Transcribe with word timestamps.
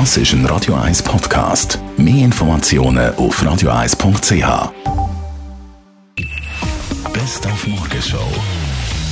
Das 0.00 0.16
ist 0.16 0.32
ein 0.32 0.44
Radio 0.46 0.74
1 0.74 1.04
Podcast. 1.04 1.78
Mehr 1.96 2.24
Informationen 2.24 3.14
auf 3.14 3.40
radio1.ch. 3.40 4.72
Best 7.12 7.46
auf 7.46 7.66
Morgenshow 7.68 8.28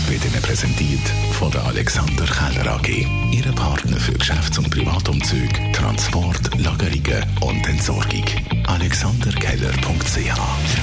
wird 0.08 0.24
Ihnen 0.24 0.42
präsentiert 0.42 1.08
von 1.38 1.52
der 1.52 1.64
Alexander 1.66 2.24
Keller 2.24 2.74
AG. 2.74 3.06
Ihre 3.30 3.52
Partner 3.52 3.96
für 3.96 4.14
Geschäfts- 4.14 4.58
und 4.58 4.70
Privatumzüge, 4.70 5.70
Transport, 5.72 6.50
Lagerungen 6.58 7.24
und 7.42 7.68
Entsorgung. 7.68 8.24
AlexanderKeller.ch 8.66 10.34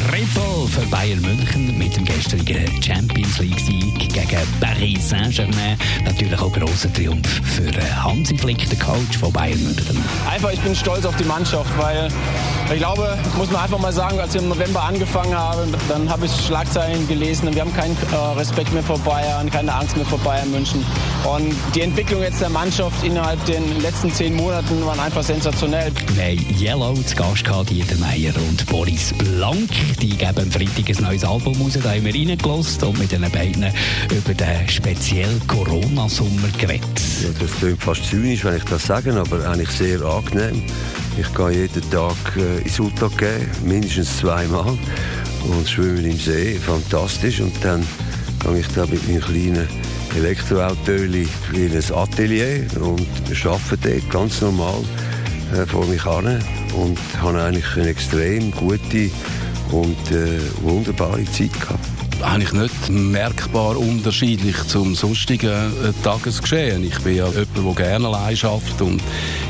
Triple 0.07 0.67
für 0.69 0.85
Bayern 0.89 1.19
München 1.19 1.77
mit 1.77 1.97
dem 1.97 2.05
gestrigen 2.05 2.81
Champions 2.81 3.37
League 3.39 3.59
Sieg 3.59 3.99
gegen 3.99 4.47
Paris 4.79 5.09
Saint-Germain. 5.09 5.77
Natürlich 6.05 6.39
auch 6.39 6.53
grosser 6.53 6.91
Triumph 6.93 7.27
für 7.27 7.69
Hansi 8.01 8.37
Flick, 8.37 8.69
der 8.69 8.79
Coach 8.79 9.17
von 9.17 9.31
Bayern 9.33 9.61
München. 9.61 10.01
Einfach, 10.29 10.53
ich 10.53 10.59
bin 10.61 10.73
stolz 10.73 11.05
auf 11.05 11.17
die 11.17 11.25
Mannschaft, 11.25 11.69
weil 11.77 12.07
ich 12.71 12.77
glaube, 12.79 13.17
muss 13.37 13.49
man 13.49 13.63
einfach 13.63 13.79
mal 13.79 13.91
sagen, 13.91 14.19
als 14.19 14.33
wir 14.33 14.41
im 14.41 14.49
November 14.49 14.83
angefangen 14.83 15.35
haben, 15.35 15.73
dann 15.87 16.09
habe 16.09 16.27
ich 16.27 16.31
Schlagzeilen 16.45 17.07
gelesen 17.07 17.47
und 17.47 17.55
wir 17.55 17.61
haben 17.61 17.73
keinen 17.73 17.97
äh, 18.11 18.15
Respekt 18.37 18.71
mehr 18.73 18.83
vor 18.83 18.99
Bayern, 18.99 19.49
keine 19.49 19.73
Angst 19.73 19.97
mehr 19.97 20.05
vor 20.05 20.19
Bayern 20.19 20.51
München. 20.51 20.85
Und 21.23 21.55
die 21.73 21.81
Entwicklung 21.81 22.21
jetzt 22.21 22.41
der 22.41 22.49
Mannschaft 22.49 23.03
innerhalb 23.03 23.43
der 23.45 23.59
letzten 23.81 24.13
zehn 24.13 24.35
Monaten 24.35 24.85
waren 24.85 24.99
einfach 24.99 25.23
sensationell. 25.23 25.91
Haben 26.17 26.45
Yellow 26.59 26.93
zu 26.93 27.15
Gast 27.15 27.43
gehabt, 27.43 27.71
Dieter 27.71 27.97
Meier 27.97 28.33
und 28.37 28.65
Boris 28.67 29.13
Blank. 29.17 29.69
Die 29.99 30.09
geben 30.09 30.37
am 30.37 30.51
Freitag 30.51 30.89
ein 30.89 31.03
neues 31.03 31.23
Album 31.23 31.59
raus. 31.61 31.73
Da 31.81 31.89
haben 31.89 32.05
wir 32.05 32.13
reingelassen 32.13 32.83
und 32.83 32.99
mit 32.99 33.11
den 33.11 33.29
beiden 33.31 33.65
über 34.11 34.33
den 34.33 34.69
speziellen 34.69 35.41
Corona-Sommer 35.47 36.49
geredet. 36.57 36.83
Ja, 37.23 37.29
das 37.39 37.51
klingt 37.57 37.81
fast 37.81 38.05
zynisch, 38.05 38.43
wenn 38.43 38.57
ich 38.57 38.63
das 38.65 38.83
sage, 38.83 39.13
aber 39.13 39.49
eigentlich 39.49 39.69
sehr 39.69 40.01
angenehm. 40.01 40.63
Ich 41.19 41.33
gehe 41.33 41.51
jeden 41.51 41.91
Tag 41.91 42.15
äh, 42.37 42.61
ins 42.61 42.79
UTAG, 42.79 43.25
mindestens 43.65 44.19
zweimal 44.19 44.77
und 45.49 45.67
schwimme 45.67 45.99
im 45.99 46.17
See, 46.17 46.55
fantastisch. 46.55 47.41
Und 47.41 47.53
dann 47.61 47.85
gehe 48.41 48.59
ich 48.59 48.67
da 48.69 48.85
mit 48.85 49.05
meinem 49.05 49.21
kleinen 49.21 49.67
Elektroauto 50.15 50.91
in 50.93 51.27
ein 51.53 51.93
Atelier 51.93 52.65
und 52.79 53.07
arbeite 53.45 53.77
dort 53.83 54.09
ganz 54.09 54.39
normal 54.39 54.81
äh, 55.53 55.65
vor 55.65 55.85
mich 55.87 56.05
an 56.05 56.39
und 56.73 56.97
habe 57.21 57.43
eigentlich 57.43 57.75
eine 57.75 57.89
extrem 57.89 58.51
gute 58.51 59.09
und 59.71 60.11
äh, 60.11 60.39
wunderbare 60.61 61.25
Zeit 61.25 61.51
gehabt 61.59 62.08
eigentlich 62.23 62.53
nicht 62.53 62.89
merkbar 62.89 63.77
unterschiedlich 63.77 64.55
zum 64.67 64.95
sonstigen 64.95 65.49
äh, 65.49 65.93
Tagesgeschehen. 66.03 66.83
Ich 66.83 66.99
bin 66.99 67.15
ja 67.15 67.27
jemand, 67.27 67.77
der 67.77 67.85
gerne 67.85 68.07
allein 68.07 68.37
arbeitet 68.43 68.81
und 68.81 69.01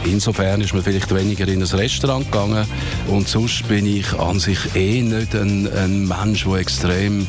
insofern 0.05 0.61
ist 0.61 0.73
man 0.73 0.83
vielleicht 0.83 1.13
weniger 1.13 1.47
in 1.47 1.61
ein 1.61 1.67
Restaurant 1.67 2.31
gegangen 2.31 2.65
und 3.07 3.27
sonst 3.27 3.67
bin 3.67 3.85
ich 3.85 4.13
an 4.19 4.39
sich 4.39 4.59
eh 4.75 5.01
nicht 5.01 5.35
ein, 5.35 5.67
ein 5.71 6.07
Mensch, 6.07 6.45
der 6.45 6.55
extrem 6.55 7.27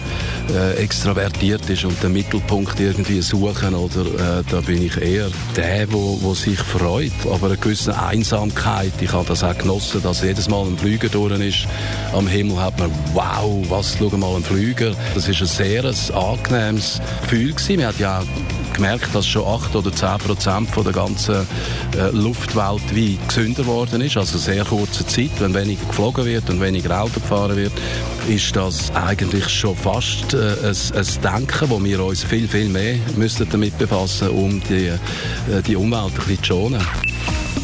äh, 0.53 0.75
extravertiert 0.75 1.69
ist 1.71 1.85
und 1.85 2.03
den 2.03 2.13
Mittelpunkt 2.13 2.79
irgendwie 2.79 3.23
suchen 3.23 3.75
oder 3.75 4.01
äh, 4.41 4.43
da 4.51 4.61
bin 4.61 4.85
ich 4.85 4.97
eher 4.97 5.29
der, 5.57 5.91
wo, 5.93 6.19
wo 6.21 6.35
sich 6.35 6.59
freut, 6.59 7.13
aber 7.33 7.47
eine 7.47 7.57
gewisse 7.57 7.99
Einsamkeit. 7.99 8.93
Ich 9.01 9.13
habe 9.13 9.27
das 9.27 9.43
auch 9.43 9.57
genossen, 9.57 10.03
dass 10.03 10.23
jedes 10.23 10.49
Mal 10.49 10.67
ein 10.67 10.77
Flüger 10.77 11.09
durch 11.09 11.31
ist. 11.41 11.67
Am 12.13 12.27
Himmel 12.27 12.61
hat 12.61 12.79
man, 12.79 12.91
wow, 13.15 13.65
was, 13.69 13.97
schau 13.99 14.17
mal, 14.17 14.37
ein 14.37 14.43
Flüger. 14.43 14.93
Das 15.15 15.29
ist 15.31 15.41
ein 15.43 15.47
sehr 15.47 15.85
angenehmes 16.15 17.01
Gefühl 17.23 17.53
gewesen. 17.53 17.77
Man 17.77 17.87
hat 17.87 17.99
ja 17.99 18.23
gemerkt, 18.73 19.15
dass 19.15 19.27
schon 19.27 19.47
8 19.47 19.77
oder 19.77 19.93
10 19.93 20.19
Prozent 20.19 20.71
von 20.71 20.85
der 20.85 20.93
ganzen 20.93 21.47
äh, 21.97 22.11
Luft 22.13 22.57
weltweit 22.57 23.29
gesünder 23.29 23.67
worden 23.67 24.01
ist. 24.01 24.17
Also 24.17 24.39
sehr 24.39 24.65
kurze 24.65 25.07
Zeit, 25.07 25.31
wenn 25.39 25.55
weniger 25.55 25.85
geflogen 25.87 26.25
wird 26.25 26.49
und 26.51 26.61
weniger 26.61 27.01
Auto 27.01 27.21
gefahren 27.21 27.57
wird, 27.57 27.73
ist 28.29 28.57
das 28.57 28.91
eigentlich 28.95 29.49
schon 29.49 29.77
fast 29.77 30.35
äh, 30.35 30.55
ein, 30.63 30.77
ein 30.95 31.23
Denken, 31.23 31.71
wo 31.71 31.83
wir 31.83 32.05
uns 32.05 32.25
viel, 32.25 32.49
viel 32.49 32.69
mehr 32.69 32.97
müssten 33.17 33.49
damit 33.51 33.77
befassen, 33.79 34.31
um 34.31 34.61
die, 34.69 34.87
äh, 34.87 34.99
die 35.67 35.77
Umwelt 35.77 36.13
ein 36.13 36.15
bisschen 36.15 36.39
zu 36.39 36.45
schonen. 36.45 36.81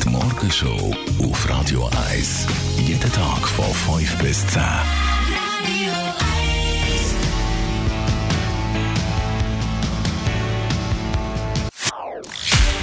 Die 0.05 0.09
Morgenshow 0.09 0.95
auf 1.23 1.51
Radio 1.51 1.91
1. 2.11 2.47
Jeden 2.87 3.13
Tag 3.13 3.49
von 3.49 3.99
5 3.99 4.19
bis 4.19 4.47
10. 4.49 4.63